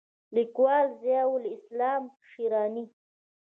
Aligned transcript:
لیکوال: 0.35 0.87
ضیاءالاسلام 1.01 2.03
شېراني 2.29 2.85